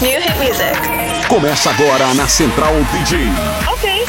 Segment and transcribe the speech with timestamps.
[0.00, 1.26] New hit music.
[1.28, 3.18] Começa agora na Central DJ.
[3.66, 4.06] Ok.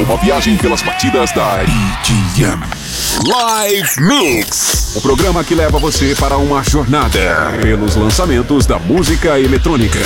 [0.00, 2.60] Uma viagem pelas partidas da EDM.
[3.24, 4.96] Live Mix.
[4.96, 10.00] O programa que leva você para uma jornada pelos lançamentos da música eletrônica.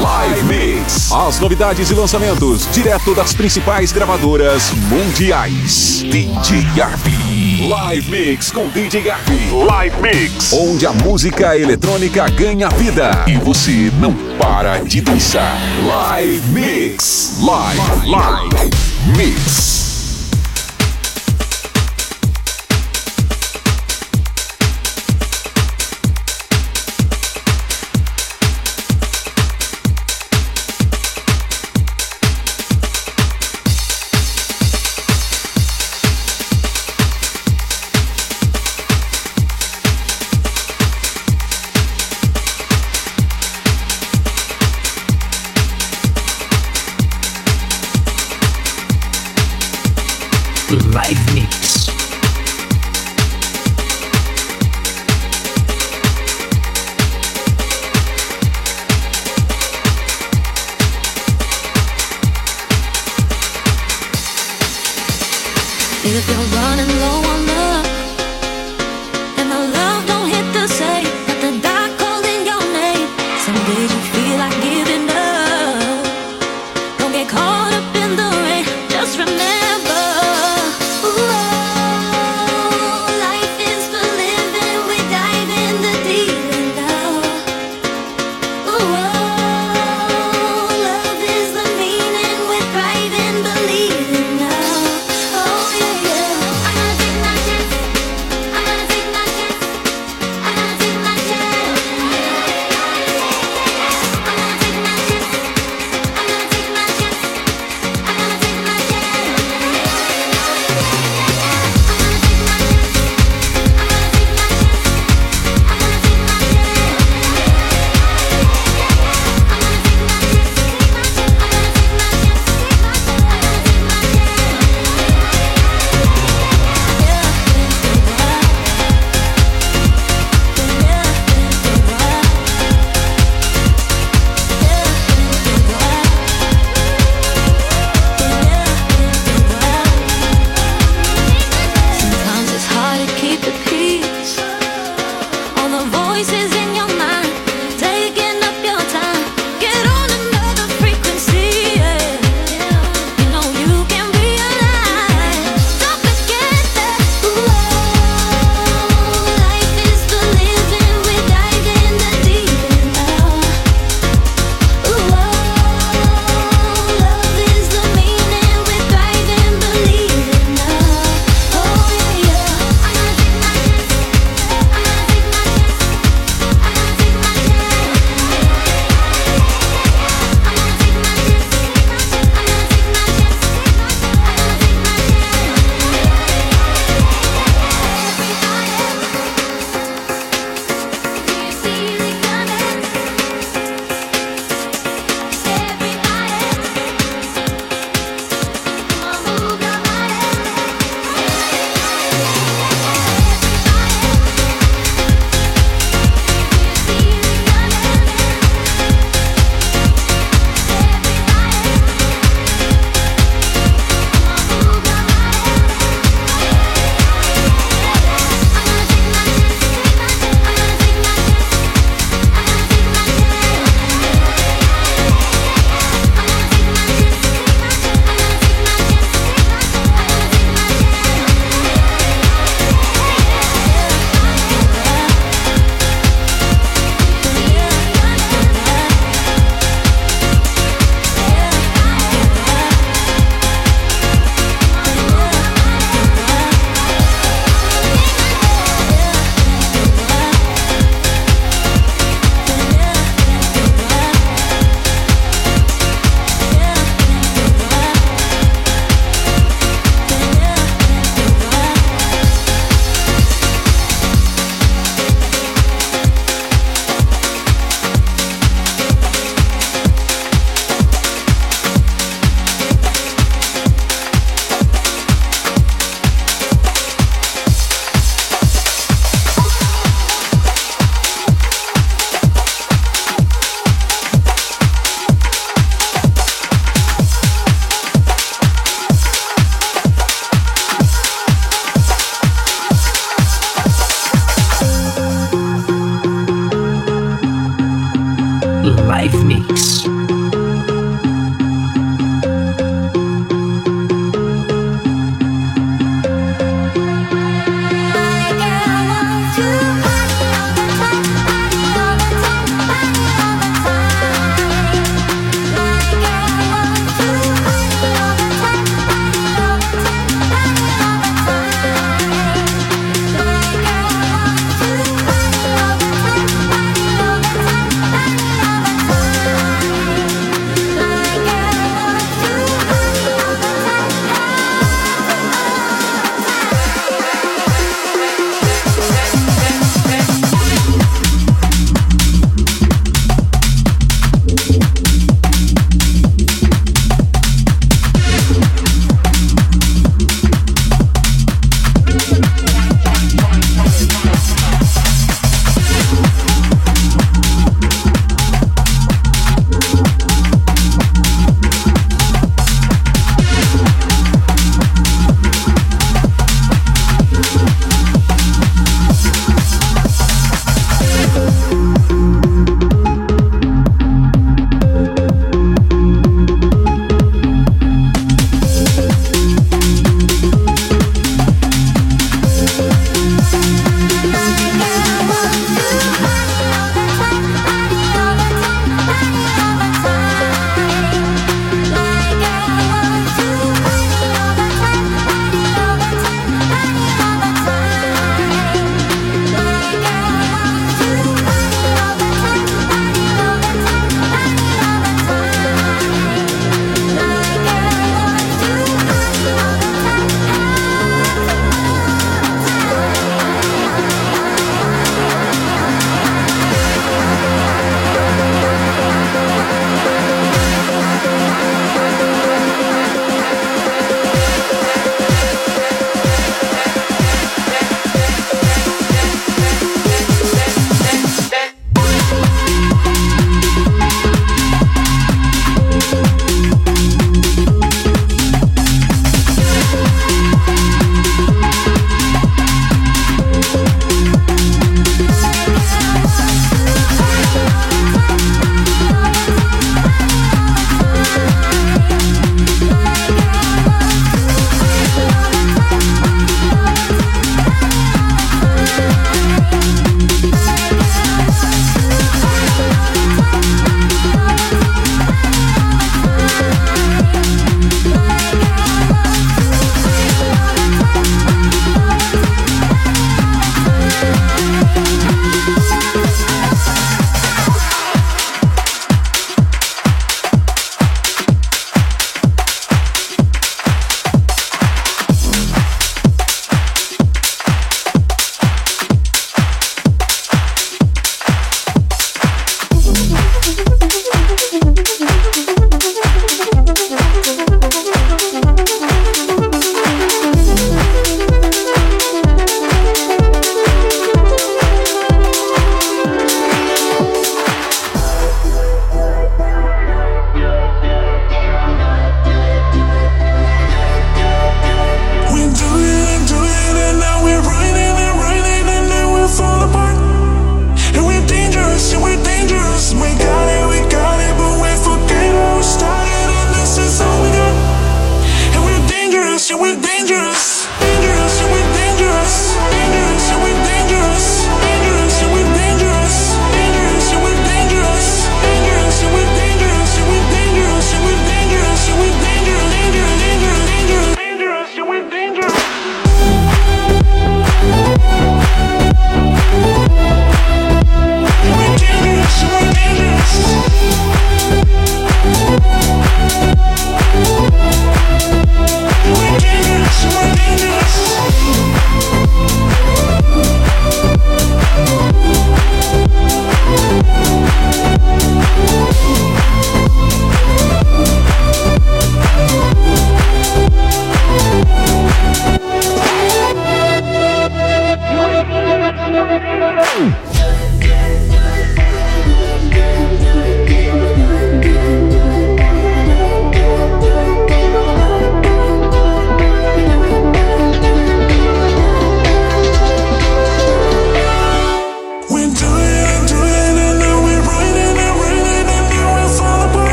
[0.00, 1.12] Live Mix.
[1.12, 6.02] As novidades e lançamentos direto das principais gravadoras mundiais.
[6.02, 7.45] DJ Arby.
[7.58, 9.48] Live Mix com DJ Garbi.
[9.50, 10.52] Live Mix.
[10.52, 13.24] Onde a música eletrônica ganha vida.
[13.26, 15.58] E você não para de dançar.
[15.82, 17.38] Live Mix.
[17.40, 18.70] Live, live, live
[19.16, 19.85] Mix.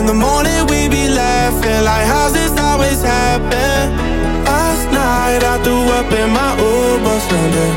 [0.00, 3.80] In the morning we be laughing like how's this always happen?
[4.46, 7.72] Last night I threw up in my Uber Sunday.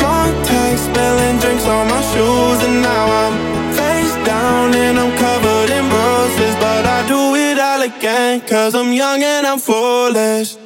[0.00, 3.34] Drunk text, spilling drinks on my shoes, and now I'm
[3.76, 8.94] face down and I'm covered in bruises, but I do it all again 'cause I'm
[8.94, 10.56] young and I'm foolish.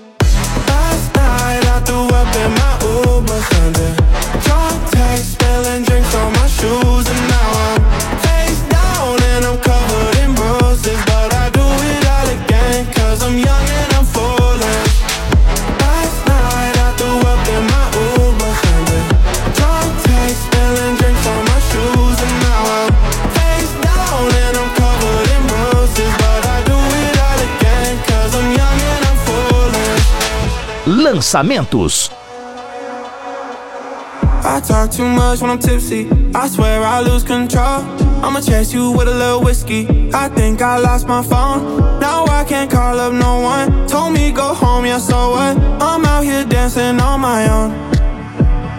[34.43, 36.09] I talk too much when I'm tipsy.
[36.35, 37.85] I swear I lose control.
[38.25, 40.11] I'ma chase you with a little whiskey.
[40.13, 42.01] I think I lost my phone.
[42.01, 43.87] Now I can't call up no one.
[43.87, 45.57] Told me go home, yeah, so what?
[45.81, 47.71] I'm out here dancing on my own.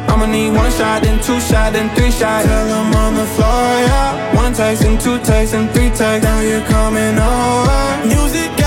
[0.10, 2.46] I'ma need one shot, then two shot, then three shots.
[2.48, 4.36] Till I'm on the floor, yeah.
[4.36, 6.24] One text and two texts and three texts.
[6.24, 8.08] Now you're coming over.
[8.08, 8.61] Music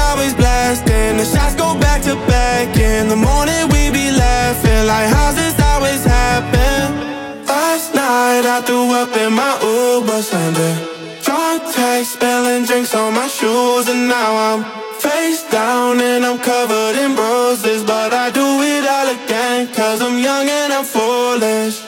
[0.74, 1.16] always blasting.
[1.16, 2.76] The shots go back to back.
[2.76, 7.46] In the morning we be laughing like how's this always happen?
[7.46, 10.74] Last night I threw up in my Uber Sunday.
[11.22, 14.64] Drunk text, spilling drinks on my shoes, and now I'm
[15.00, 17.84] face down and I'm covered in bruises.
[17.84, 21.82] But I do it all again, cause I'm young and I'm foolish.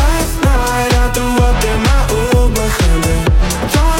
[0.00, 2.02] Last night I threw up in my
[2.42, 3.20] Uber Sunday.
[3.72, 3.99] Drunk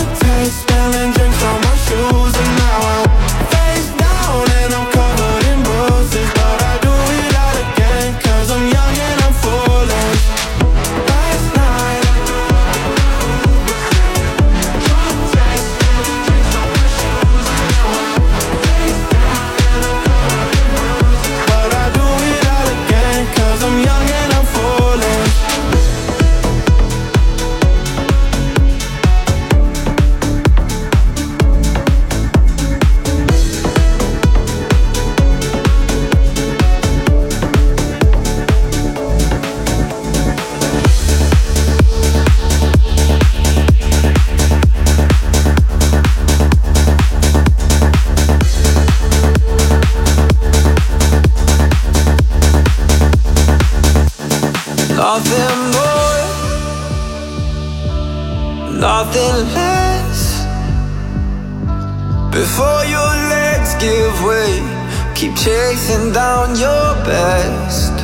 [65.90, 67.94] chasing down your best.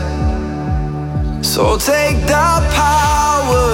[1.44, 3.70] So take that power.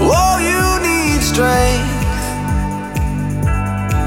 [0.00, 1.96] Oh, you need strength.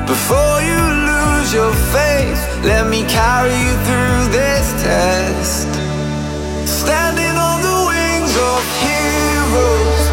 [0.08, 5.68] Before you lose your faith, let me carry you through this test.
[6.66, 10.04] Standing on the wings of heroes,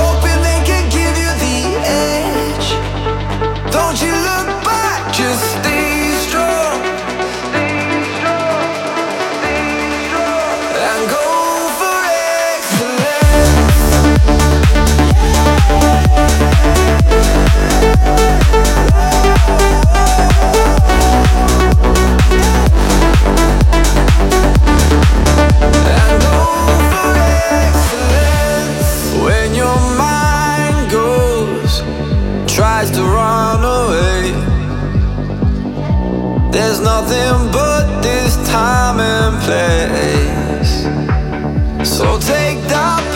[0.00, 2.68] hoping they can give you the edge.
[3.72, 4.59] Don't you look
[36.82, 40.84] Nothing but this time and place.
[41.88, 43.09] So take that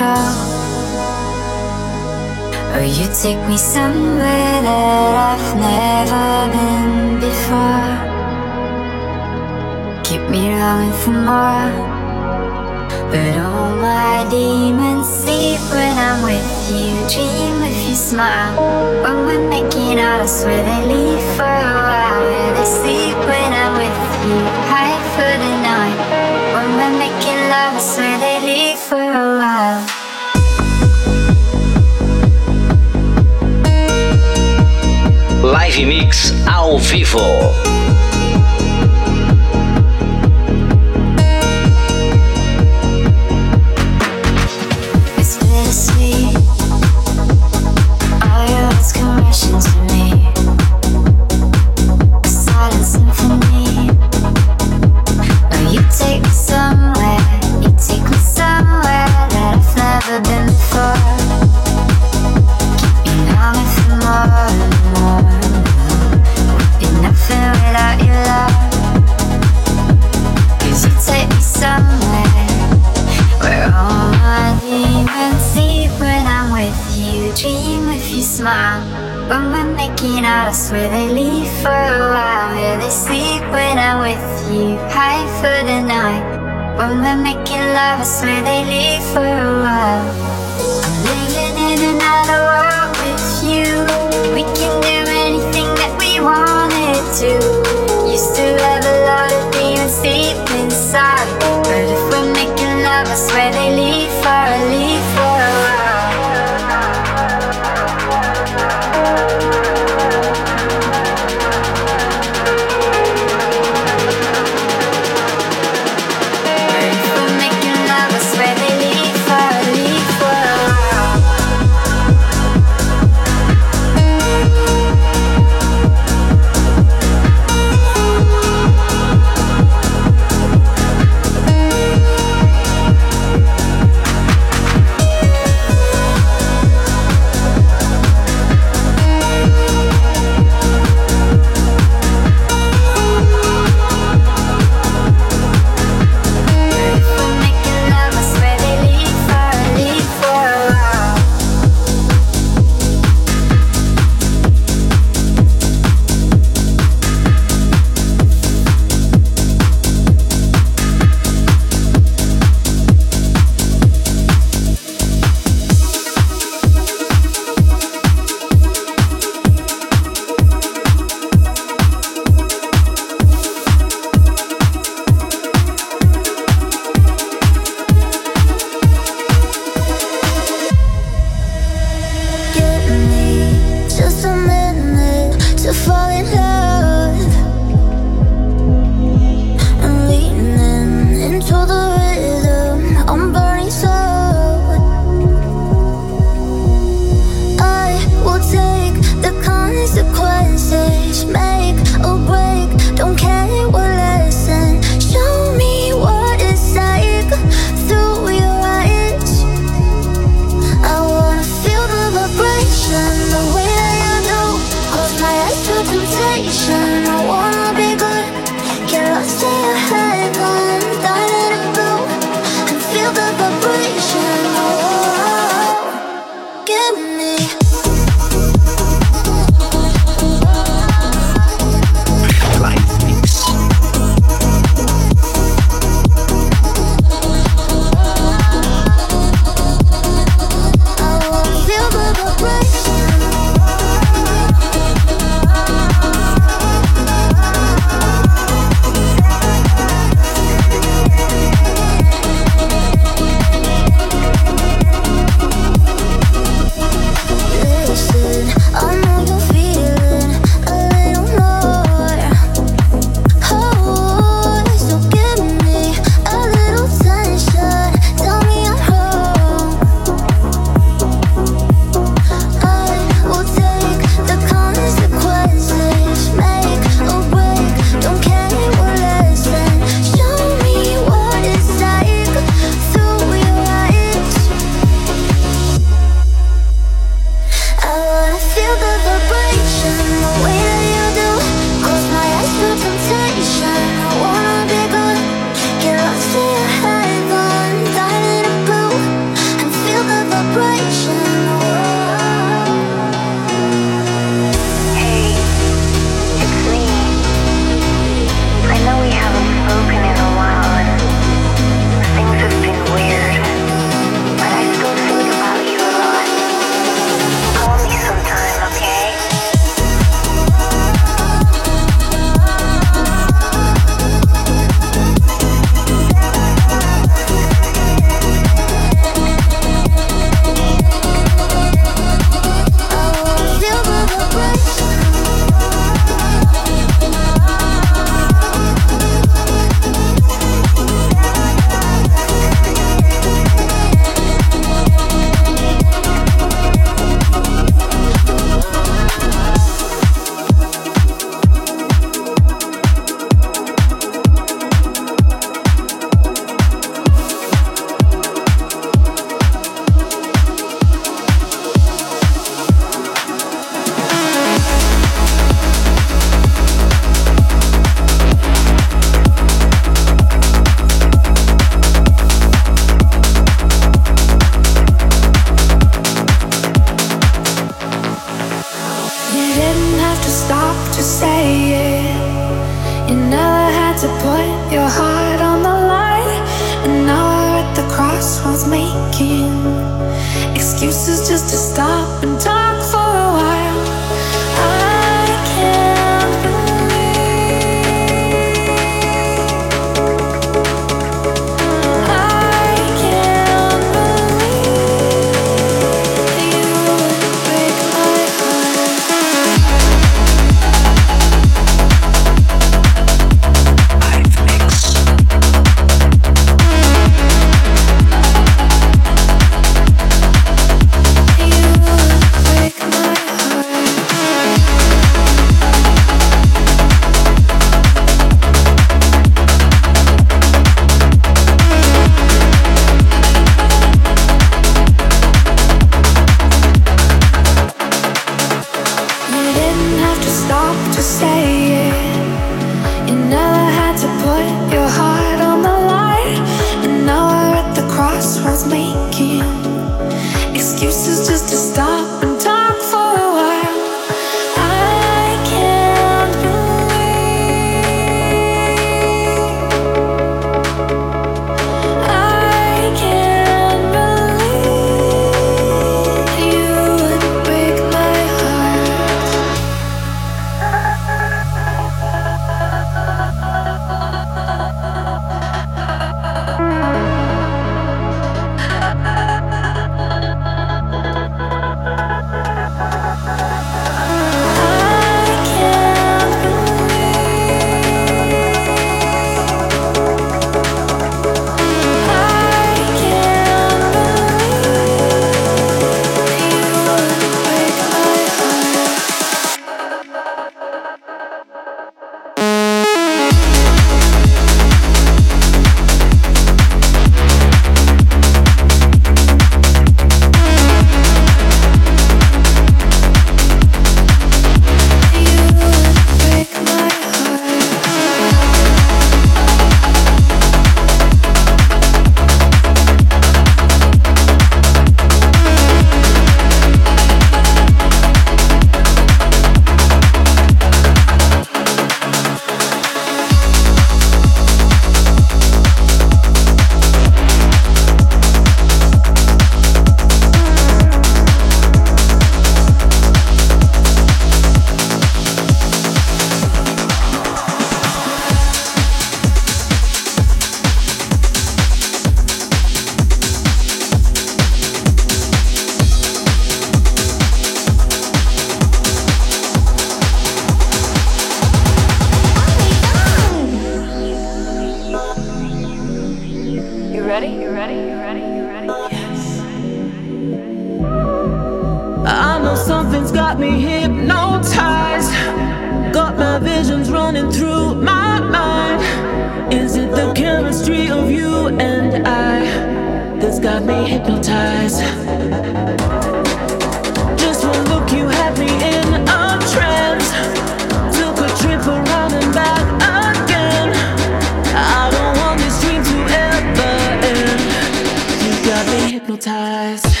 [599.11, 600.00] hypnotized.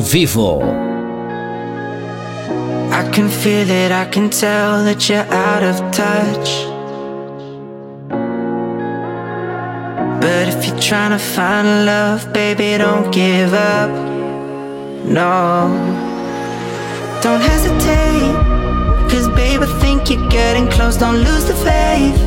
[0.00, 0.60] vivo.
[2.90, 6.48] I can feel it, I can tell that you're out of touch.
[10.20, 13.90] But if you're trying to find love, baby, don't give up.
[15.04, 15.68] No,
[17.22, 18.34] don't hesitate.
[19.10, 22.20] Cause, babe, I think you're getting close, don't lose the faith.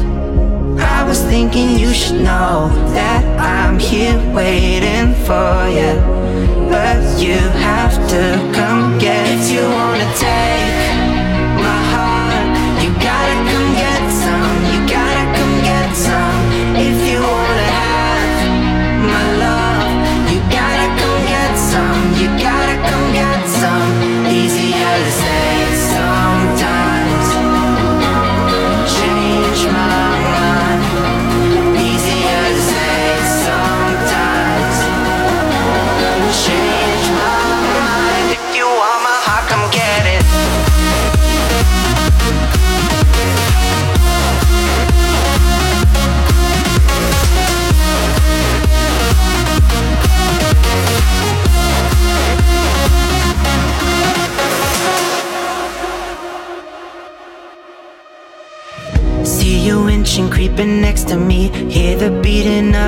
[0.80, 6.21] I was thinking you should know that I'm here waiting for you
[6.72, 8.24] but you have to
[8.56, 11.11] come get if you wanna take.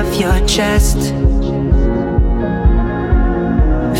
[0.00, 0.98] of your chest.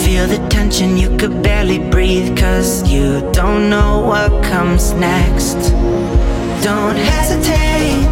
[0.05, 5.59] Feel the tension, you could barely breathe, cause you don't know what comes next.
[6.65, 8.03] Don't hesitate,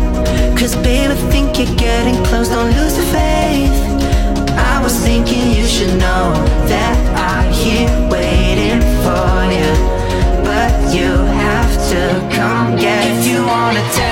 [0.56, 3.74] cause baby, think you're getting close, don't lose the faith.
[4.74, 6.24] I was thinking you should know
[6.72, 6.96] that
[7.30, 9.72] I'm here waiting for you,
[10.48, 11.10] but you
[11.44, 12.02] have to
[12.36, 14.11] come get if you wanna tell.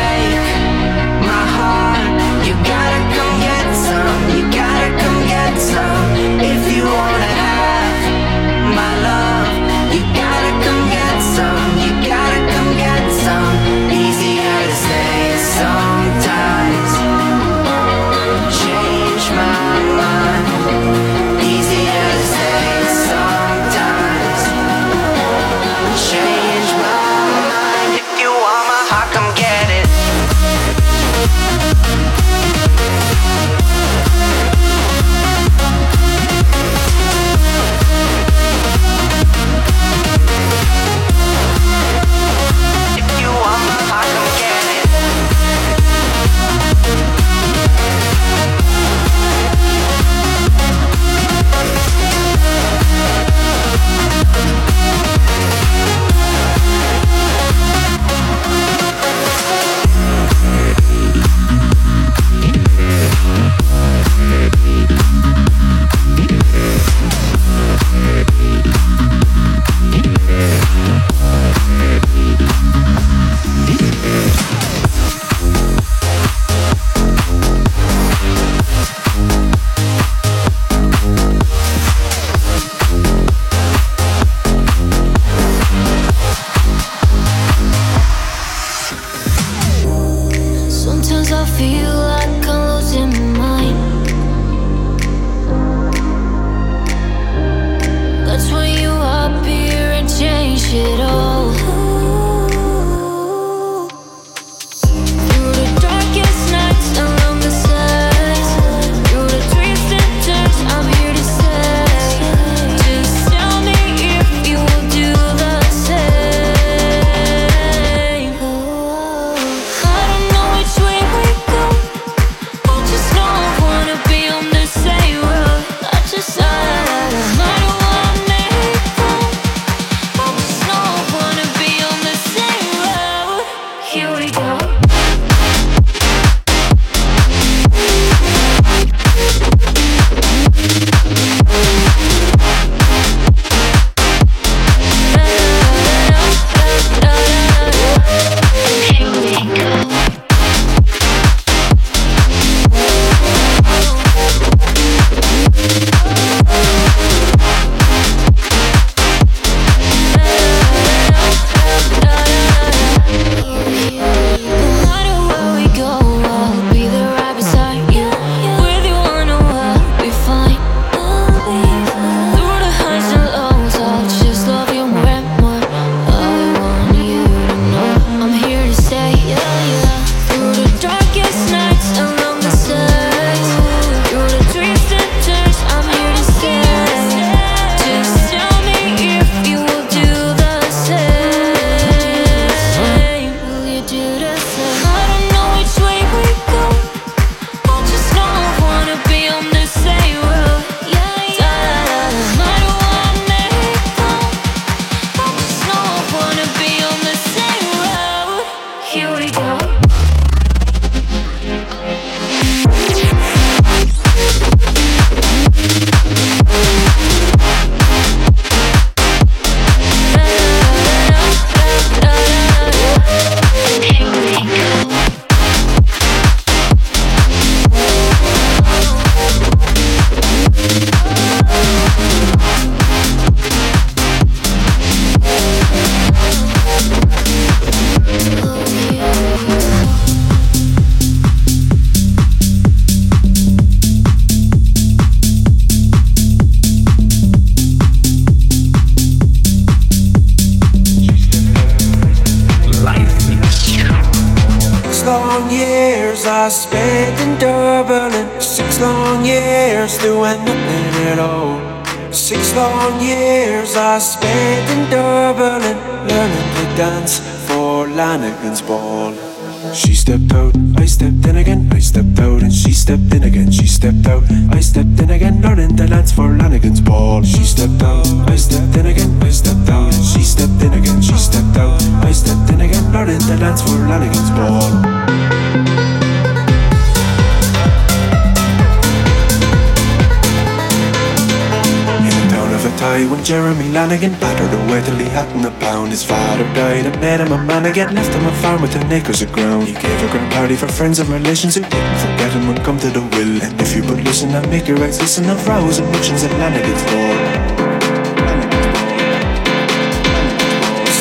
[300.80, 303.36] Friends and relations who didn't forget him when come to the will.
[303.44, 306.32] And if you but listen and make your eyes listen of rows and ructions at
[306.40, 307.16] Lanigan's ball.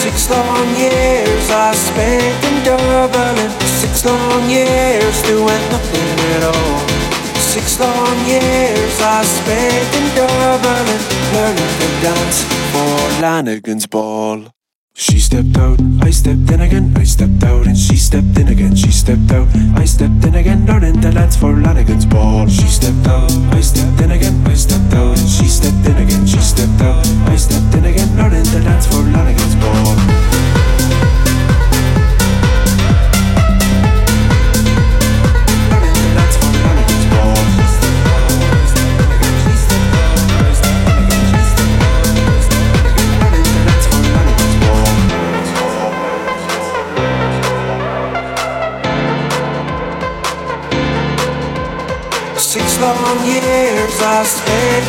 [0.04, 3.38] Six long years I spent in Dublin.
[3.80, 6.80] Six long years doing nothing at all.
[7.40, 10.88] Six long years I spent in Dublin
[11.36, 14.59] learning to dance for Lanigan's ball.
[15.30, 18.90] Stepped out, I stepped in again, I stepped out and she stepped in again, she
[18.90, 22.48] stepped out, I stepped in again, learning the dance for Lanigan's ball.
[22.48, 26.26] She stepped out, I stepped in again, I stepped out and she stepped in again,
[26.26, 26.99] she stepped out,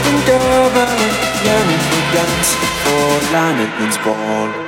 [0.01, 0.99] spent in Dublin
[1.45, 4.60] learning to dance for Lanigan's ball.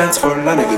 [0.00, 0.69] Learning to dance for Lanigan's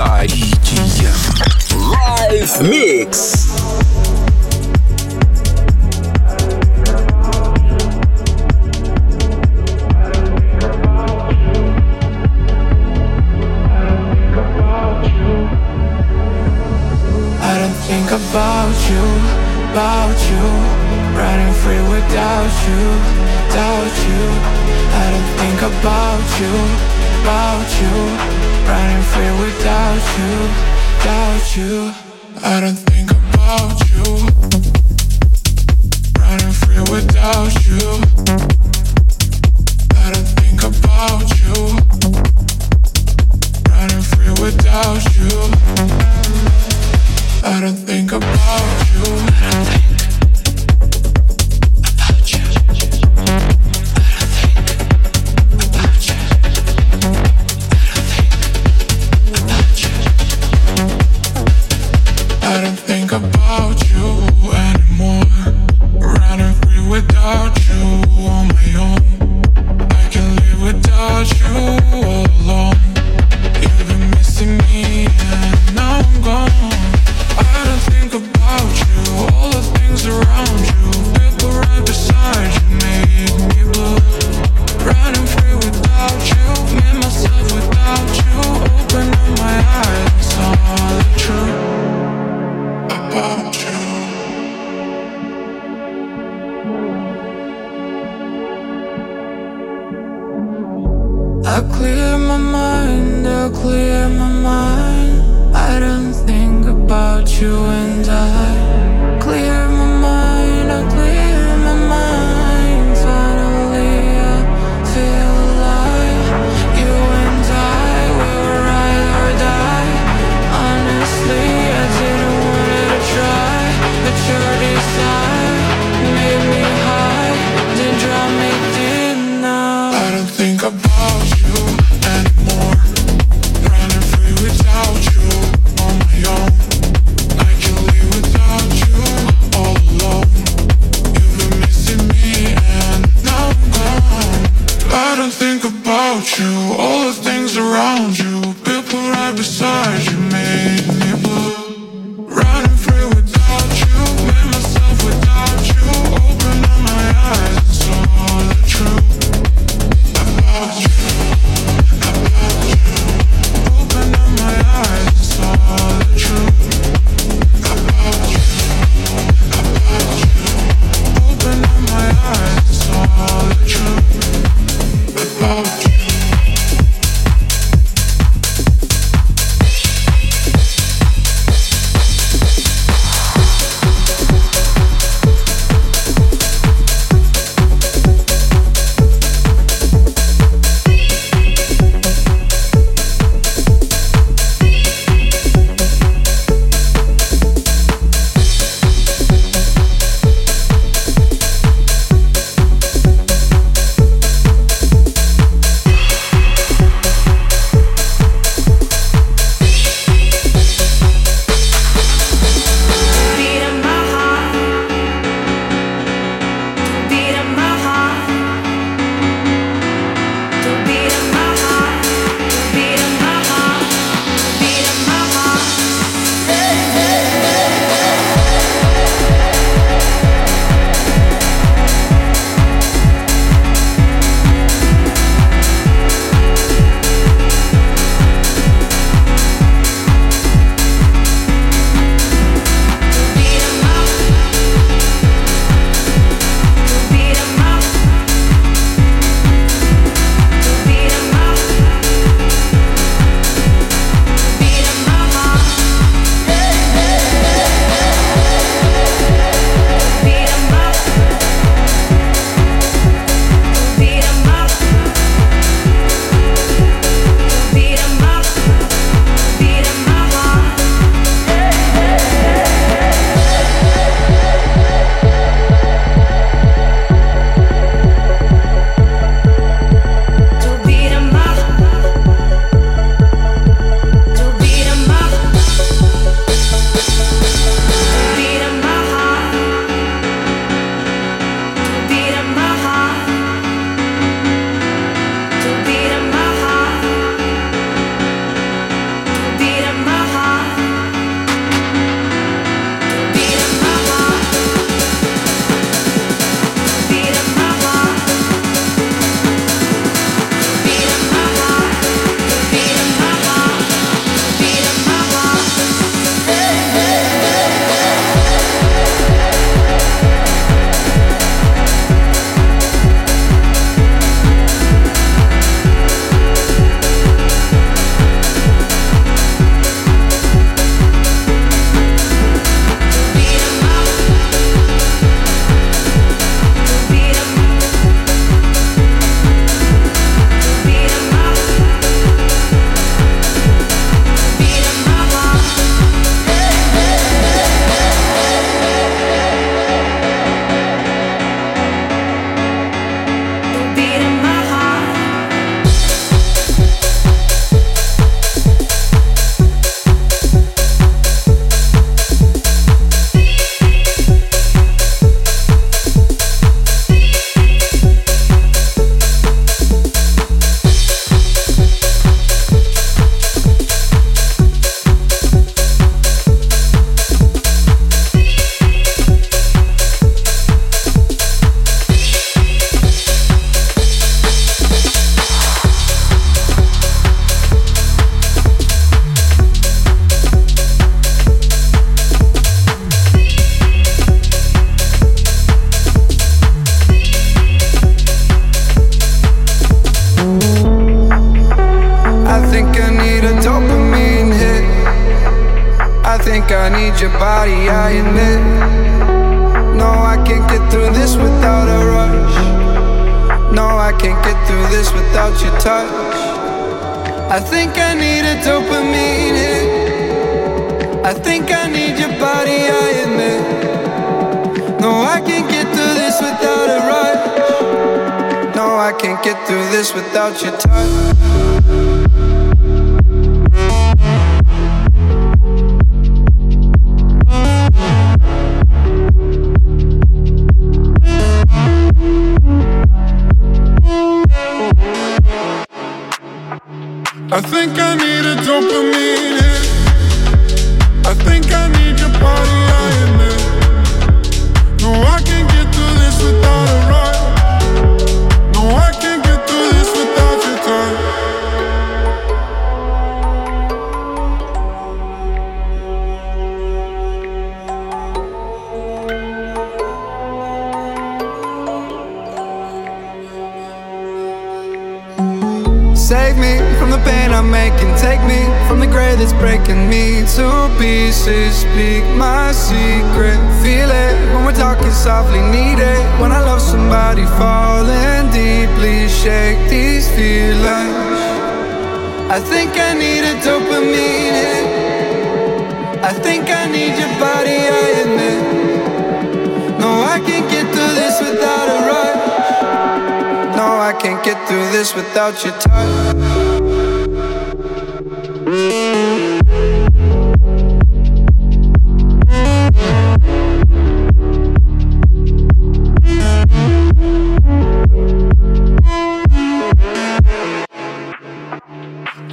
[0.00, 0.39] batidas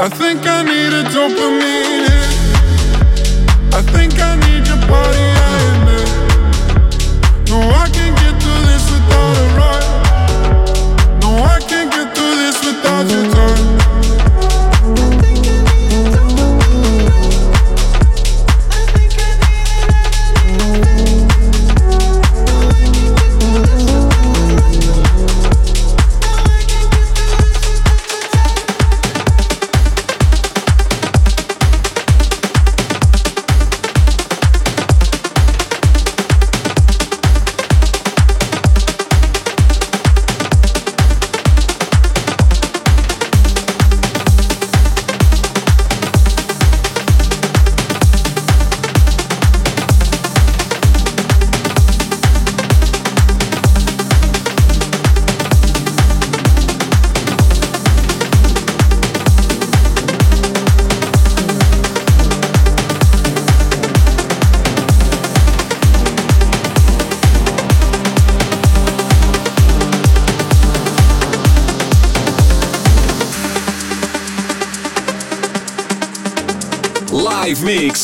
[0.07, 2.31] I think I need a dopamine hit.
[3.73, 7.49] I think I need your body, I admit.
[7.49, 8.06] No, I can't.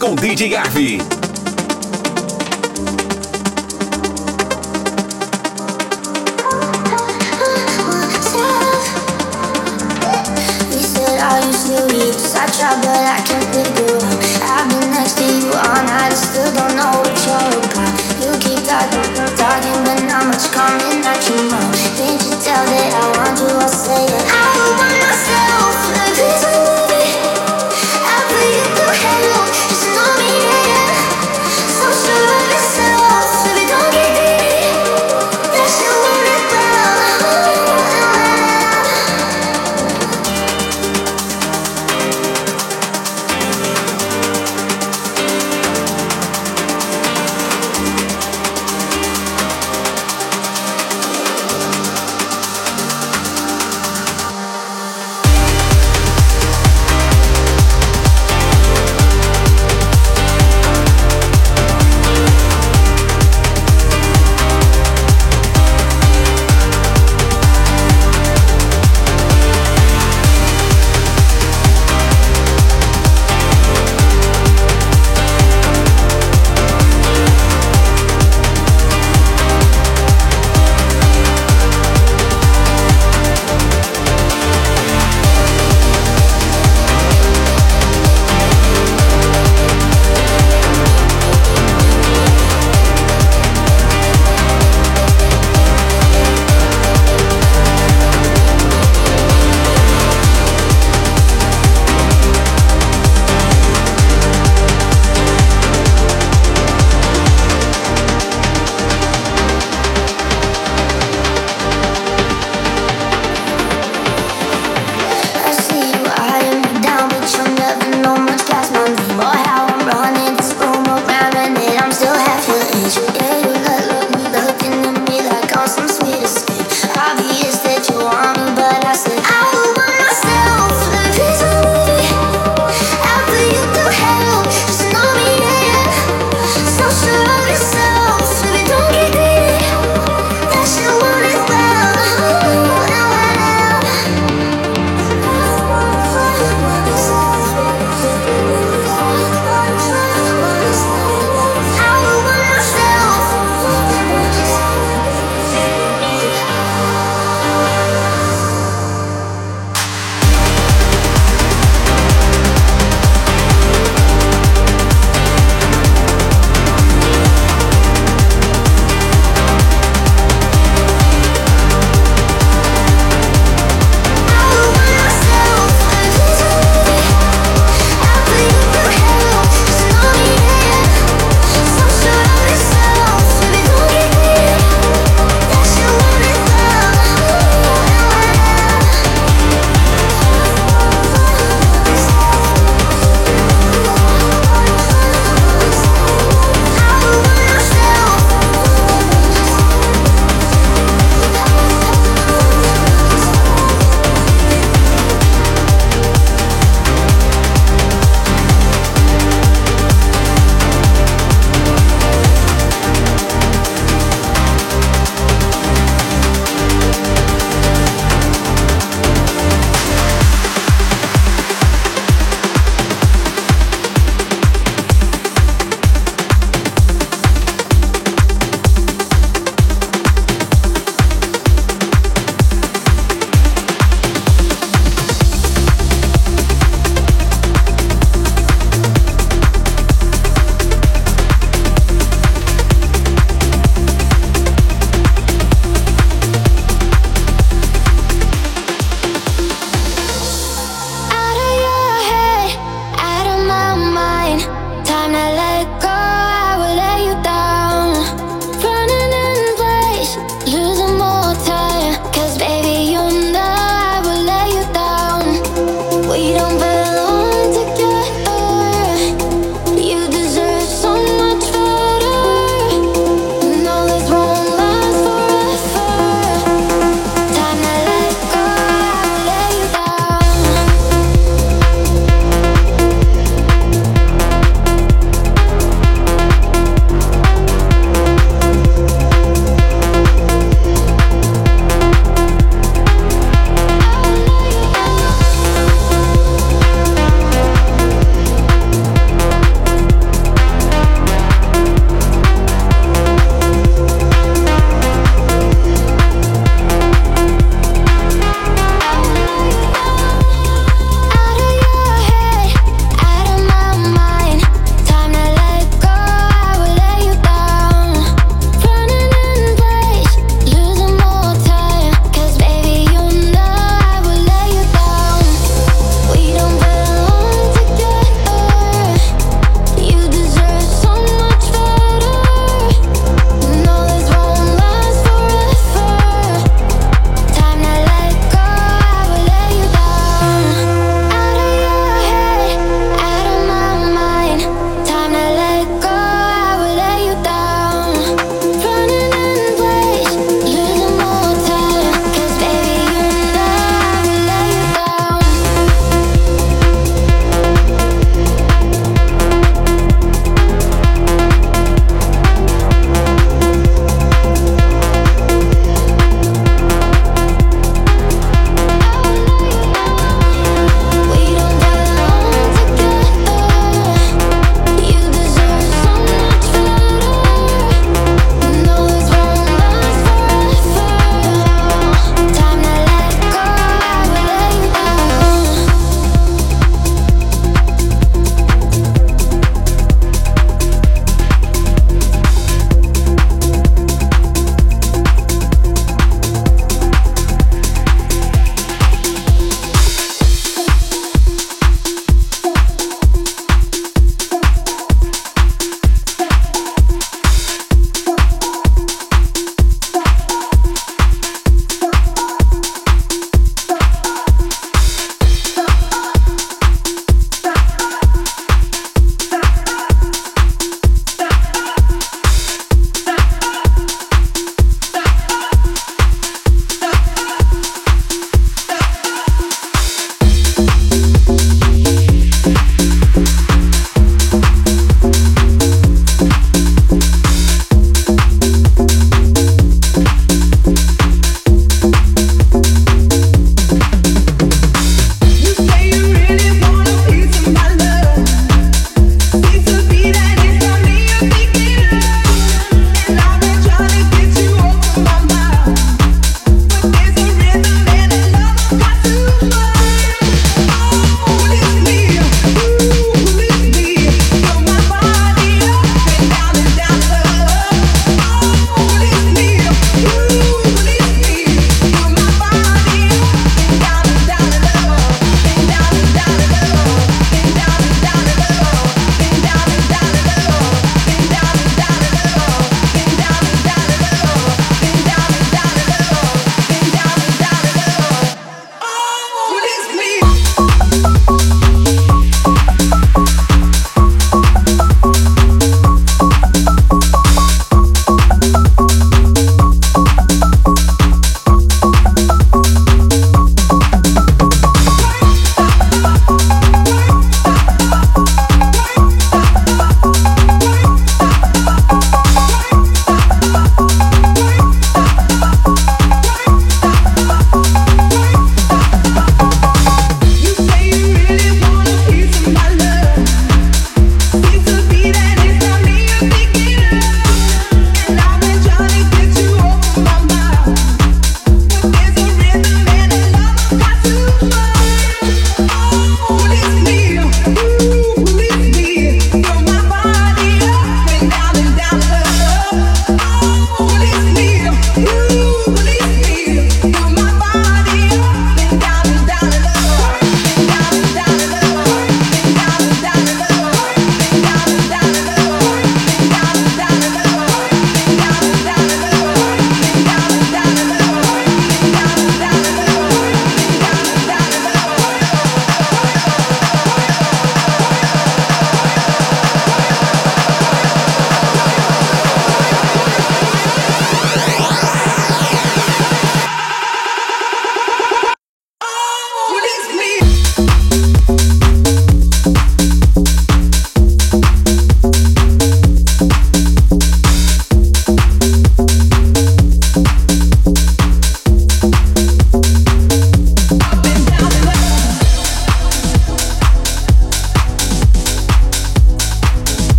[0.00, 1.19] com DJ Arvi.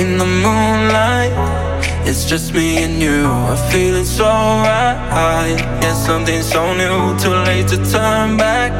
[0.00, 1.32] In the moonlight,
[2.06, 3.24] it's just me and you.
[3.24, 5.56] I'm feeling so right.
[5.82, 8.72] Yeah, something so new, too late to turn back.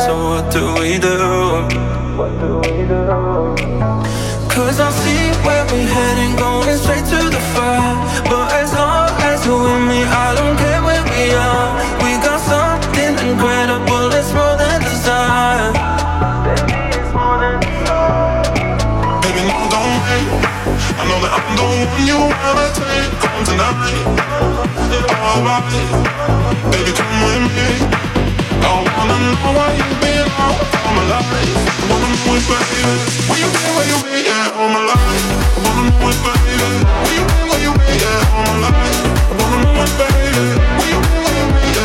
[0.00, 1.18] So what do we do?
[4.50, 7.94] Cause I see where we're heading, going straight to the fire.
[8.24, 11.69] But as long as you're with me, I don't care where we are.
[21.60, 24.04] the one you wanna take home tonight.
[25.28, 25.68] Alright,
[26.72, 27.68] baby, come with me.
[28.64, 30.56] I wanna know why you've been all,
[30.96, 31.52] my life.
[31.88, 32.80] Wanna know it, baby.
[33.28, 35.24] Where you been, where you been, yeah, all my life.
[35.64, 36.70] Wanna know it, baby.
[37.04, 38.00] Where you been, where you been,
[38.32, 39.04] all my life.
[39.36, 40.44] Wanna know it, baby.
[40.80, 41.76] Where you been, where you been,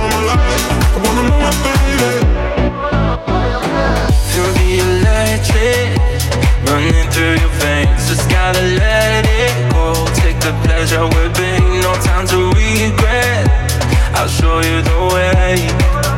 [0.00, 0.56] all my life.
[1.04, 2.45] Wanna know it, baby.
[4.58, 5.96] The electric,
[6.68, 8.08] running through your veins.
[8.08, 9.94] Just gotta let it go.
[10.14, 11.26] Take the pleasure we're.
[11.82, 13.48] No time to regret.
[14.14, 16.15] I'll show you the way.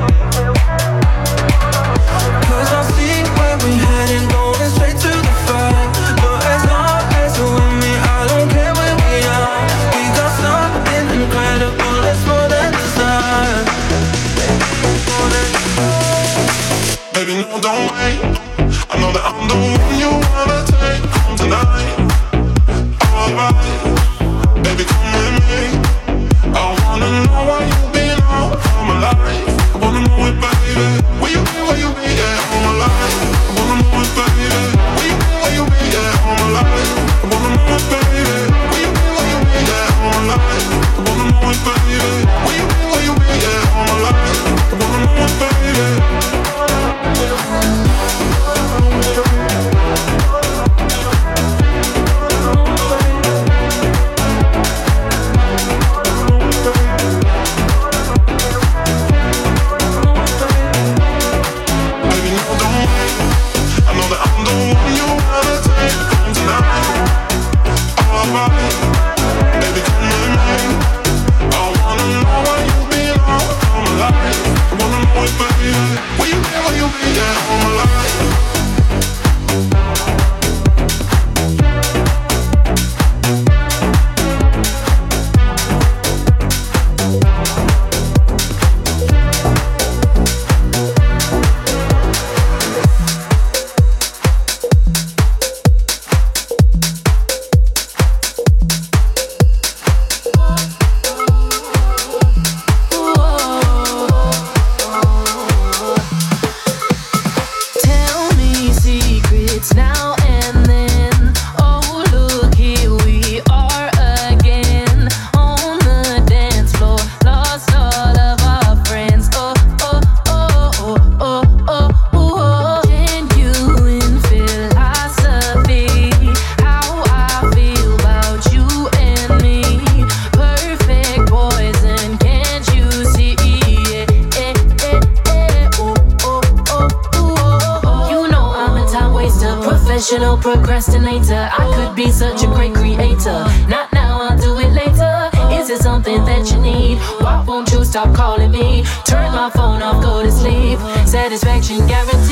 [151.29, 152.28] Satisfaction guaranteed.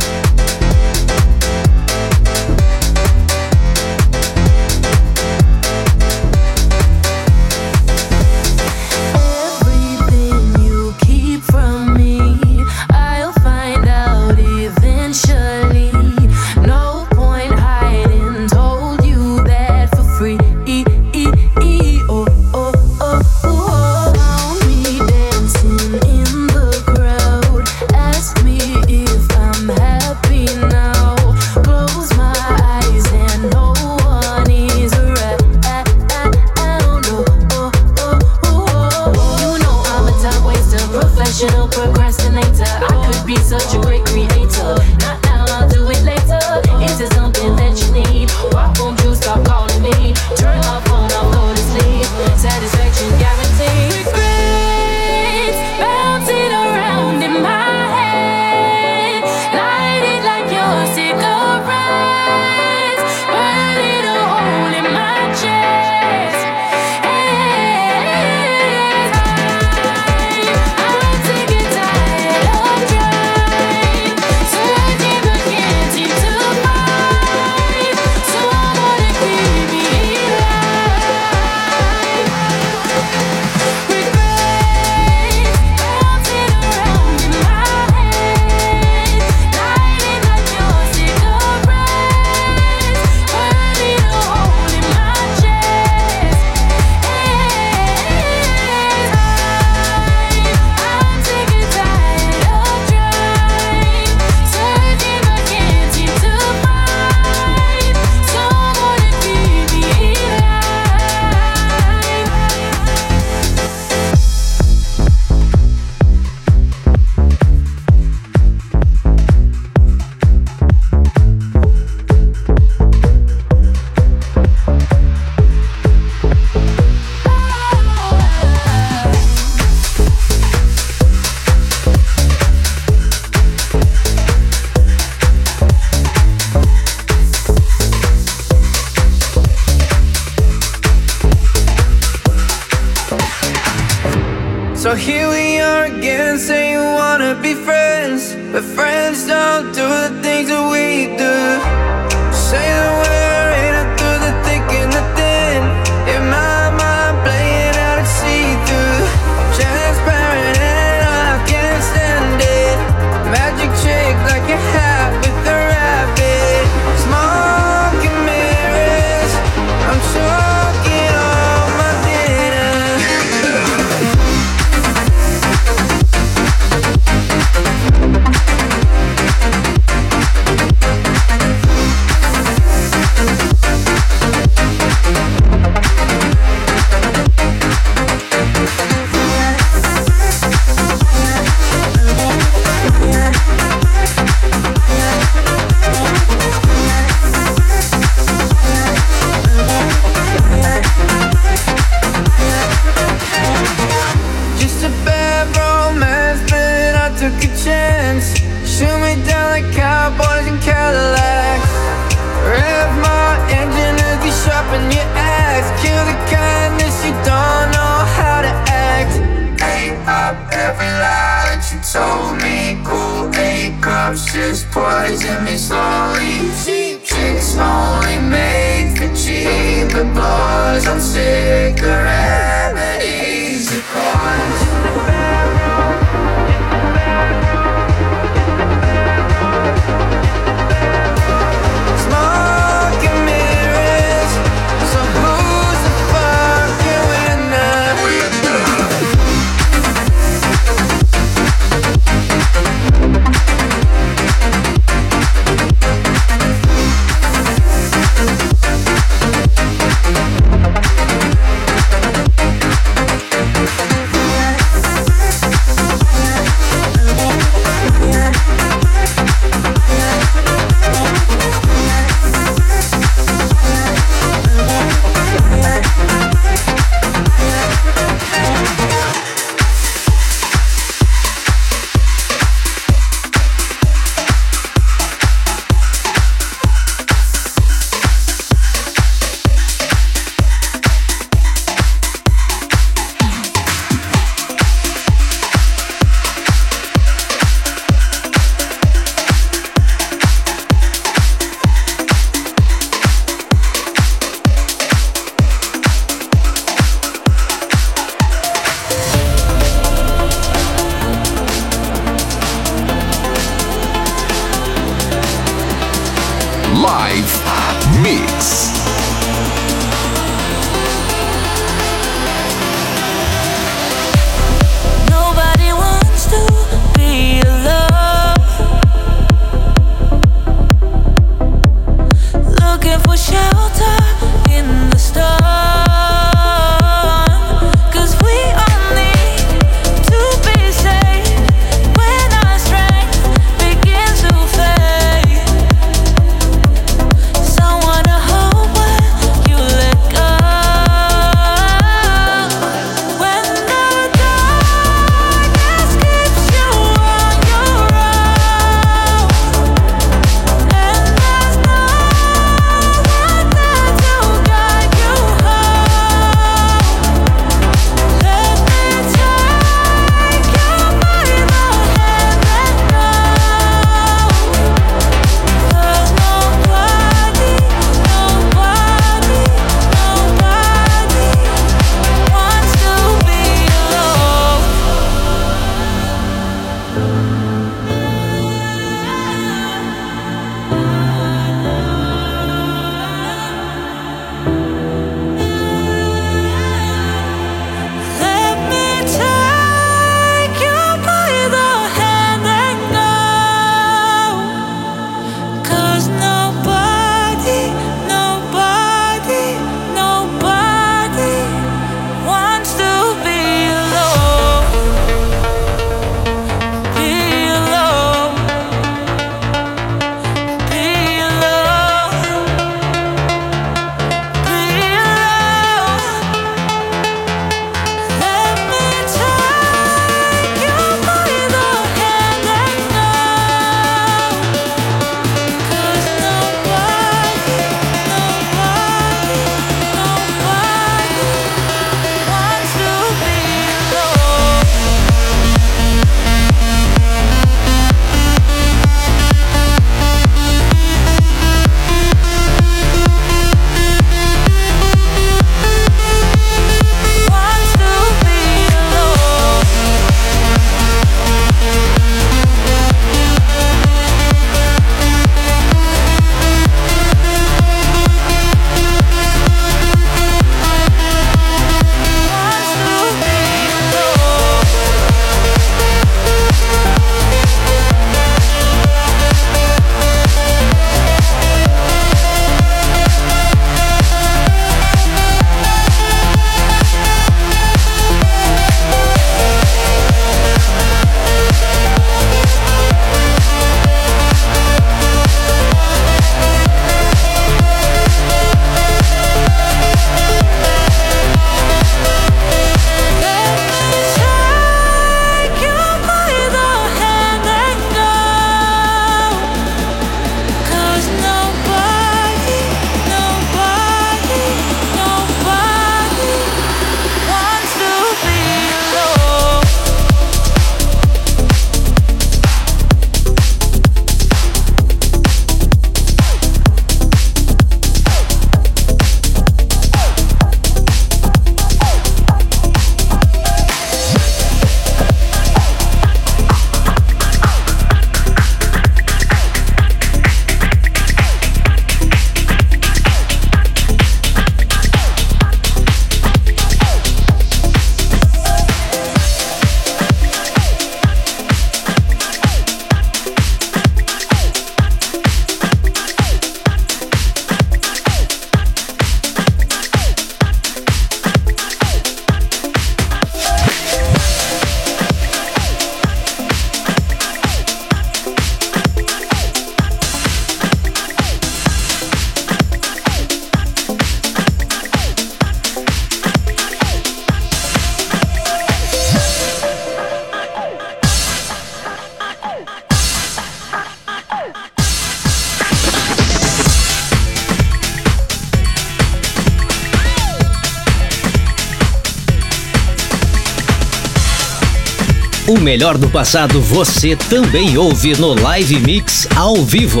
[595.70, 600.00] Melhor do passado você também ouve no Live Mix ao vivo.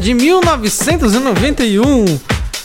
[0.00, 2.04] De 1991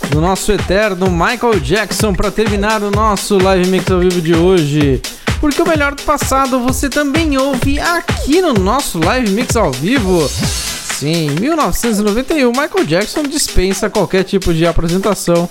[0.10, 5.02] do nosso eterno Michael Jackson para terminar o nosso live mix ao vivo de hoje.
[5.42, 10.30] Porque o melhor do passado você também ouve aqui no nosso live mix ao vivo.
[10.30, 15.50] Sim, 1991, Michael Jackson dispensa qualquer tipo de apresentação.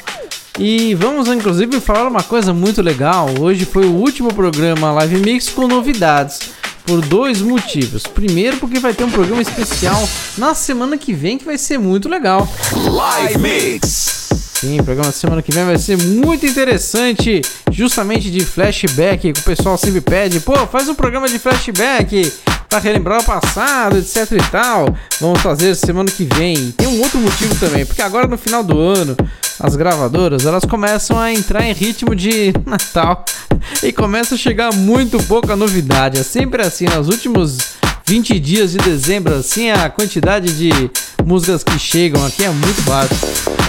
[0.58, 3.28] E vamos inclusive falar uma coisa muito legal.
[3.38, 6.38] Hoje foi o último programa Live Mix com novidades
[6.86, 8.02] por dois motivos.
[8.04, 12.08] Primeiro, porque vai ter um programa especial na semana que vem que vai ser muito
[12.08, 12.48] legal.
[12.74, 14.24] Live Mix.
[14.54, 19.40] Sim, o programa da semana que vem vai ser muito interessante, justamente de flashback, que
[19.40, 22.32] o pessoal sempre pede, pô, faz um programa de flashback
[22.68, 24.96] para relembrar o passado, etc e tal.
[25.20, 26.54] Vamos fazer semana que vem.
[26.54, 29.16] E tem um outro motivo também, porque agora no final do ano,
[29.60, 33.24] as gravadoras, elas começam a entrar em ritmo de Natal
[33.82, 36.18] e começa a chegar muito pouca novidade.
[36.18, 37.58] É sempre assim, nos últimos
[38.06, 40.70] 20 dias de dezembro, assim, a quantidade de
[41.24, 43.14] músicas que chegam aqui é muito baixa.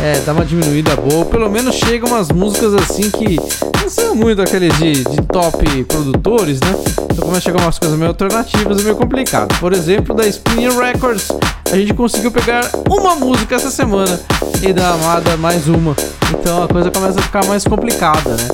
[0.03, 1.25] É, dá uma diminuída boa.
[1.25, 3.37] Pelo menos chegam umas músicas assim que
[3.81, 6.75] não são muito aqueles de, de top produtores, né?
[7.11, 9.57] Então começa a chegar umas coisas meio alternativas, é meio complicado.
[9.57, 11.29] Por exemplo, da Spinning Records,
[11.71, 14.19] a gente conseguiu pegar uma música essa semana
[14.61, 15.95] e da Amada mais uma.
[16.29, 18.47] Então a coisa começa a ficar mais complicada, né?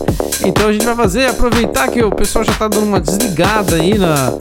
[0.43, 3.97] Então a gente vai fazer, aproveitar que o pessoal já tá dando uma desligada aí
[3.97, 4.33] na,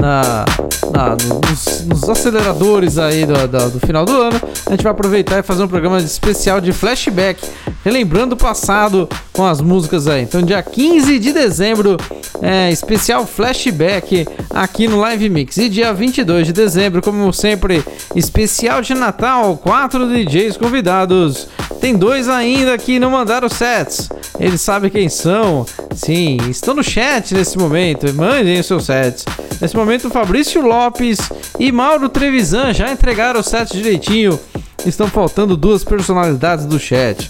[0.00, 0.44] na,
[0.92, 1.16] na-
[1.48, 5.42] nos, nos aceleradores aí do, do, do final do ano, a gente vai aproveitar e
[5.42, 7.42] fazer um programa especial de flashback,
[7.84, 10.22] relembrando o passado com as músicas aí.
[10.22, 11.96] Então, dia 15 de dezembro,
[12.40, 15.56] é, especial flashback aqui no Live Mix.
[15.58, 17.84] E dia 22 de dezembro, como sempre,
[18.14, 21.48] especial de Natal, quatro DJs convidados.
[21.82, 24.08] Tem dois ainda que não mandaram sets.
[24.38, 25.66] Eles sabem quem são.
[25.92, 28.14] Sim, estão no chat nesse momento.
[28.14, 29.24] Mandem os seus sets.
[29.60, 31.18] Nesse momento, Fabrício Lopes
[31.58, 34.38] e Mauro Trevisan já entregaram o set direitinho.
[34.86, 37.28] Estão faltando duas personalidades do chat.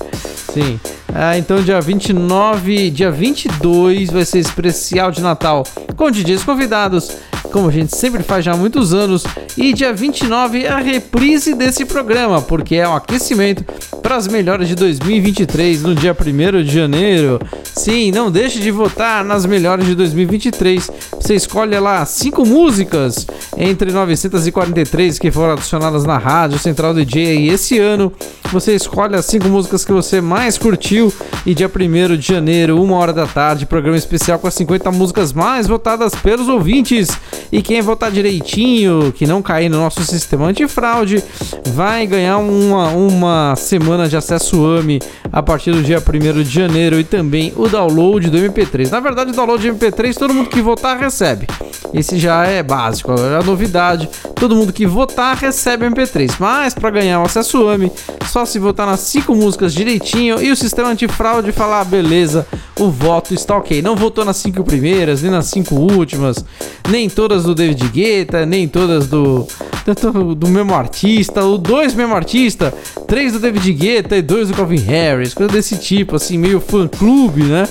[0.52, 0.78] Sim.
[1.14, 5.64] Ah, então, dia 29, dia 22 vai ser especial de Natal
[5.96, 7.10] com DJs convidados,
[7.52, 9.24] como a gente sempre faz já há muitos anos.
[9.56, 13.64] E dia 29 é a reprise desse programa, porque é um aquecimento
[14.02, 17.38] para as melhores de 2023 no dia 1 de janeiro.
[17.74, 20.90] Sim, não deixe de votar nas melhores de 2023.
[21.20, 23.26] Você escolhe lá cinco músicas
[23.56, 28.12] entre 943 que foram adicionadas na Rádio Central DJ e esse ano.
[28.52, 31.10] Você escolhe as cinco músicas que você mais curtiu
[31.46, 35.32] e dia 1 de janeiro, uma hora da tarde, programa especial com as 50 músicas
[35.32, 37.08] mais votadas pelos ouvintes.
[37.50, 41.24] E quem votar direitinho, que não cair no nosso sistema antifraude,
[41.66, 45.00] vai ganhar uma, uma semana de acesso AMI
[45.32, 48.90] a partir do dia 1 de janeiro e também o download do MP3.
[48.90, 51.46] Na verdade, o download do MP3 todo mundo que votar recebe.
[51.92, 54.08] Esse já é básico, é a novidade.
[54.34, 56.36] Todo mundo que votar recebe MP3.
[56.38, 57.90] Mas para ganhar o acesso AMI,
[58.30, 62.46] só se votar nas cinco músicas direitinho e o sistema antifraude falar, ah, beleza,
[62.78, 63.80] o voto está ok.
[63.80, 66.44] Não votou nas cinco primeiras, nem nas cinco últimas,
[66.88, 69.46] nem todas do David Guetta, nem todas do
[69.84, 72.72] do, do mesmo artista, ou dois mesmo artista,
[73.08, 76.86] três do David Guetta e dois do Calvin Harris, coisa desse tipo, assim, meio fã
[76.86, 77.66] clube, né?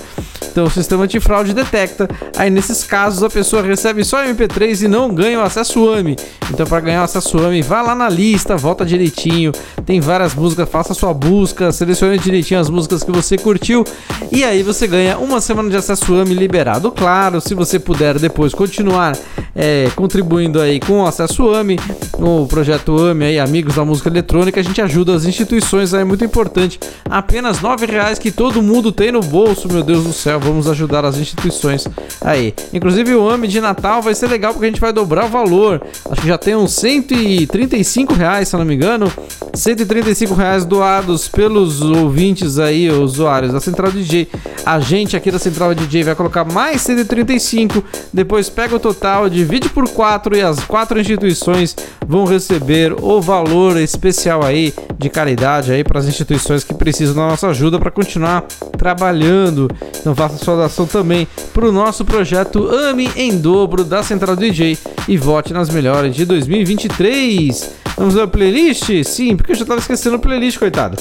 [0.51, 2.09] Então o sistema antifraude detecta.
[2.35, 6.17] Aí nesses casos a pessoa recebe só MP3 e não ganha o acesso AMI.
[6.49, 9.50] Então para ganhar o acesso AMI, vá lá na lista, volta direitinho.
[9.85, 13.83] Tem várias músicas, faça sua busca, selecione direitinho as músicas que você curtiu
[14.31, 16.91] e aí você ganha uma semana de acesso AMI liberado.
[16.91, 19.17] Claro, se você puder depois continuar
[19.55, 21.77] é, contribuindo aí com o acesso AMI,
[22.17, 26.05] o projeto AMI aí, Amigos da Música Eletrônica, a gente ajuda as instituições, aí, é
[26.05, 26.79] muito importante.
[27.09, 31.03] Apenas R$ reais que todo mundo tem no bolso, meu Deus do céu, vamos ajudar
[31.03, 31.87] as instituições
[32.21, 32.53] aí.
[32.73, 35.81] Inclusive o AMI de Natal vai ser legal porque a gente vai dobrar o valor.
[36.09, 39.11] Acho que já tem uns 135 reais, se não me engano.
[39.53, 44.27] 135 reais doados pelos ouvintes aí, usuários da Central DJ.
[44.65, 49.69] A gente aqui da Central DJ vai colocar mais 135, depois pega o total, divide
[49.69, 51.75] por 4 e as quatro instituições
[52.07, 57.27] vão receber o valor especial aí de caridade aí para as instituições que precisam da
[57.27, 58.43] nossa ajuda para continuar
[58.77, 59.69] trabalhando.
[59.99, 64.77] Então faça sua doação também para o nosso projeto AME em dobro da Central DJ
[65.07, 67.81] e vote nas melhores de 2023.
[67.97, 68.89] Vamos a playlist?
[69.03, 70.97] Sim, porque eu já estava esquecendo a playlist, coitado.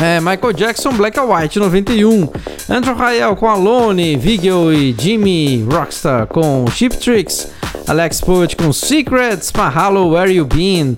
[0.00, 2.28] É, Michael Jackson, Black and White 91,
[2.68, 7.48] Andrew Rael com Alone, Vigil e Jimmy Rockstar com Chip Tricks,
[7.86, 10.96] Alex Poet com Secrets, Mahalo Where You Been,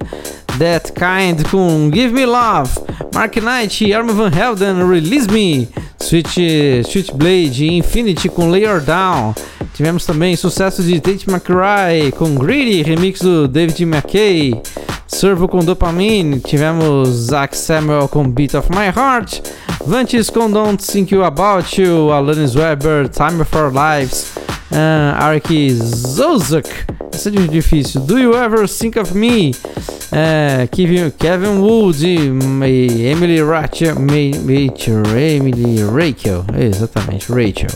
[0.58, 2.70] That Kind com Give Me Love,
[3.14, 5.68] Mark Knight, Armin Van Helden, Release Me,
[6.00, 6.36] Switch,
[6.84, 9.34] Switchblade Infinity com Layer Down.
[9.74, 14.60] Tivemos também sucesso de Tate McRae com Greedy, remix do David McKay.
[15.06, 19.40] Servo com Dopamine, tivemos Zach Samuel com Beat of My Heart,
[19.86, 24.37] Vantis com Don't Think You About You, Alanis Weber, Time of Our Lives,
[24.70, 26.68] uh, Arki Zozak,
[27.12, 33.42] essa é difícil, Do You Ever Think of Me, uh, Kevin, Kevin Wood e Emily
[33.42, 37.70] Rachel, Emily Rachel, exatamente, Rachel.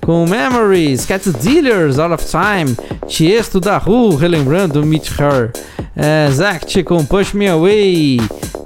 [0.00, 2.74] Com Memories, Cat Dealers, Out of Time,
[3.06, 5.52] Tiesto da Ru, relembrando Meet Her,
[5.94, 8.18] é, Zact com Push Me Away,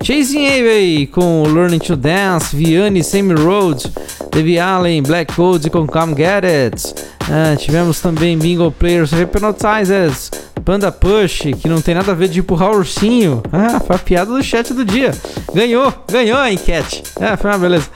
[0.04, 3.90] Chasing Away com Learning to Dance, Vianney, Same Road,
[4.30, 6.94] Debbie Allen, Black Code com Come Get It,
[7.30, 10.30] é, tivemos também Bingo Players Hypnotizers,
[10.62, 13.42] Panda Push, que não tem nada a ver de empurrar o ursinho.
[13.50, 15.10] Ah, foi a piada do chat do dia.
[15.54, 17.02] Ganhou, ganhou a enquete.
[17.18, 17.88] Ah, foi uma beleza.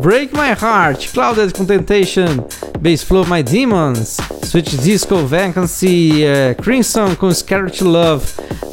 [0.00, 2.46] Break My Heart, Clouded com Temptation,
[2.78, 8.24] Bass Flow My Demons, Switch Disco Vacancy, uh, Crimson com Scared to Love,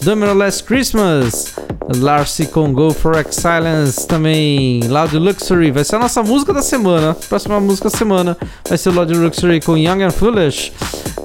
[0.04, 1.56] Domino Last Christmas,
[1.98, 7.16] Larcy com Go for Excellence, também Loud Luxury, vai ser a nossa música da semana.
[7.30, 8.38] Próxima música da semana
[8.68, 10.74] vai ser Loud Luxury com Young and Foolish,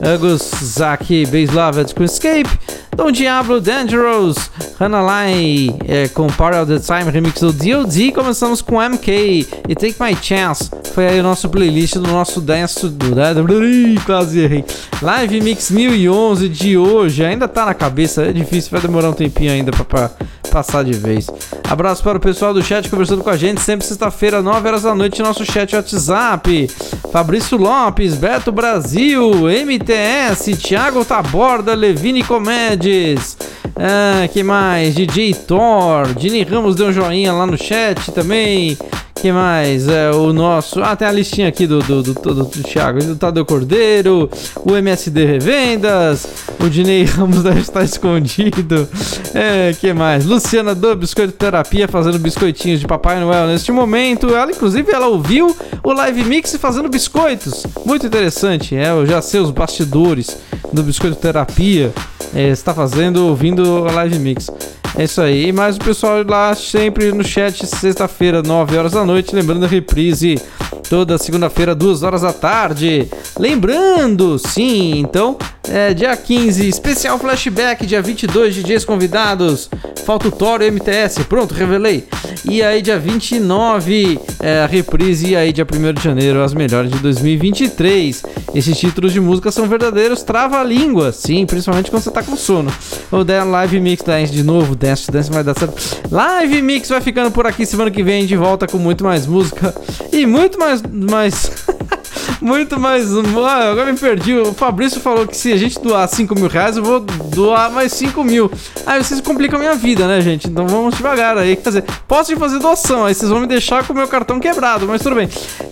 [0.03, 2.49] Agus Zaki Bass Loved com Escape,
[2.97, 8.13] Don Diablo Dangerous, Hannah Lai é, com Part of the Time remix do DOD.
[8.13, 12.89] Começamos com MK e Take My Chance, foi aí o nosso playlist do nosso dance
[12.89, 14.65] do Ih, quase errei.
[15.01, 17.25] Live Mix 1011 de hoje.
[17.25, 20.11] Ainda tá na cabeça, é difícil, vai demorar um tempinho ainda pra, pra
[20.51, 21.29] passar de vez.
[21.69, 24.95] Abraço para o pessoal do chat conversando com a gente, sempre sexta-feira, 9 horas da
[24.95, 26.69] noite, nosso chat WhatsApp.
[27.13, 29.49] Fabrício Lopes, Beto Brasil,
[29.89, 33.39] MTS, Thiago Taborda, Levine Comedes.
[33.75, 34.95] Ah, que mais?
[34.95, 38.77] DJ Thor, Dini Ramos deu um joinha lá no chat também.
[39.21, 39.89] Que mais?
[39.89, 40.83] É, o nosso.
[40.83, 44.31] Ah, tem a listinha aqui do, do, do, do, do Thiago, Tadeu Cordeiro,
[44.65, 46.27] o MSD Revendas,
[46.61, 48.89] o Dinei Ramos deve estar escondido.
[49.35, 50.25] É, que mais?
[50.25, 54.29] Luciana do Biscoito Terapia fazendo biscoitinhos de Papai Noel neste momento.
[54.35, 57.67] Ela, inclusive, ela ouviu o Live Mix fazendo biscoitos.
[57.85, 58.77] Muito interessante.
[58.77, 60.37] É, eu já sei os bastidores
[60.73, 61.93] do Biscoito Terapia.
[62.35, 64.49] É, está fazendo, ouvindo a Live Mix.
[64.97, 65.53] É isso aí.
[65.53, 69.35] Mas o pessoal lá sempre no chat, sexta-feira, 9 horas da noite.
[69.35, 70.41] Lembrando a reprise
[70.89, 73.09] toda segunda-feira, 2 horas da tarde.
[73.39, 75.37] Lembrando, sim, então,
[75.69, 79.71] é dia 15, especial flashback, dia 22, DJs convidados.
[80.05, 81.25] Falta o Toro e MTS.
[81.25, 82.09] Pronto, revelei.
[82.49, 85.29] E aí, dia 29, é, a reprise.
[85.29, 88.23] E aí, dia 1 de janeiro, as melhores de 2023.
[88.55, 92.73] Esses títulos de música são verdadeiros trava-língua, sim, principalmente quando você tá com sono.
[93.13, 95.75] O da Live Mix Dance de novo, Dance Dance vai dar certo.
[96.11, 99.75] Live Mix vai ficando por aqui semana que vem de volta com muito mais música
[100.13, 101.51] e muito mais mais
[102.41, 103.07] muito mais.
[103.15, 104.35] Ah, agora me perdi.
[104.35, 107.93] O Fabrício falou que se a gente doar 5 mil reais, eu vou doar mais
[107.93, 108.51] 5 mil.
[108.87, 110.49] Aí vocês complicam a minha vida, né, gente?
[110.49, 111.57] Então vamos devagar aí.
[111.57, 114.41] Quer dizer, posso te fazer doação, aí vocês vão me deixar com o meu cartão
[114.41, 115.29] quebrado, mas tudo bem.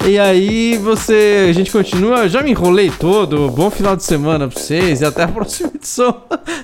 [0.06, 1.46] E aí você.
[1.50, 2.18] A gente continua.
[2.24, 3.50] Eu já me enrolei todo.
[3.50, 6.22] Bom final de semana pra vocês e até a próxima edição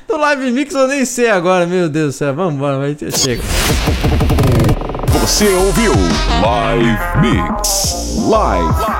[0.09, 0.75] do Live Mix.
[0.75, 2.35] Eu nem sei agora, meu Deus do céu.
[2.35, 3.43] Vamos embora, vai ter chega.
[5.21, 5.93] Você ouviu
[6.43, 8.17] Live Mix.
[8.29, 8.92] Live.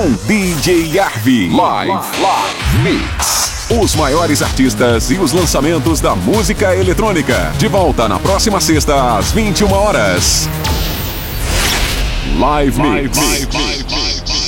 [0.00, 1.50] Com DJ Arvi.
[1.50, 3.68] Live, Live Mix.
[3.68, 7.52] Os maiores artistas e os lançamentos da música eletrônica.
[7.58, 10.48] De volta na próxima sexta, às 21 horas.
[12.38, 14.39] Live Mix.